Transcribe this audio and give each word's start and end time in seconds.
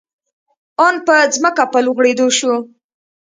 آن 0.85 0.95
په 1.05 1.15
ځمکه 1.35 1.63
په 1.73 1.79
لوغړېدو 1.85 2.27
شو. 2.37 2.53